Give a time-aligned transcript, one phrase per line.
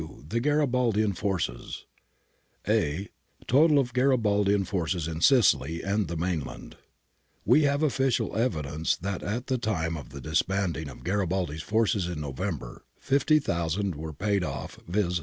[0.29, 1.85] The Garibaldian Forces
[2.67, 3.07] {a)
[3.45, 6.75] Total of Garibaldian Forces in Sicily and the Mainland
[7.45, 12.19] We have official evidence that at the time of the disbanding of Garibaldi's forces in
[12.19, 15.19] November, 50,000 were paid off, viz.